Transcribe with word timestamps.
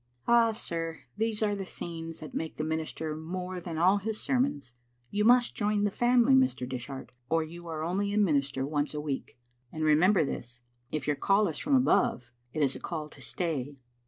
Ah, 0.27 0.51
sir, 0.51 1.01
these 1.15 1.43
are 1.43 1.55
the 1.55 1.67
scenes 1.67 2.21
that 2.21 2.33
make 2.33 2.57
the 2.57 2.63
minister 2.63 3.15
more 3.15 3.61
than 3.61 3.77
all 3.77 3.97
his 3.97 4.19
ser 4.19 4.39
mons. 4.39 4.73
You 5.11 5.23
must 5.25 5.53
join 5.53 5.83
the 5.83 5.91
family, 5.91 6.33
Mr. 6.33 6.67
Dishart, 6.67 7.11
or 7.29 7.43
you 7.43 7.67
are 7.67 7.83
only 7.83 8.11
a 8.11 8.17
minister 8.17 8.65
once 8.65 8.95
a 8.95 8.99
week. 8.99 9.37
And 9.71 9.83
remember 9.83 10.25
this, 10.25 10.63
if 10.91 11.05
your 11.05 11.17
call 11.17 11.47
is 11.49 11.59
from 11.59 11.75
above, 11.75 12.31
it 12.51 12.63
is 12.63 12.75
a 12.75 12.79
call 12.79 13.09
to 13.09 13.21
stay. 13.21 13.77